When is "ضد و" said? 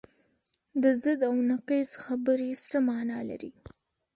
1.03-1.37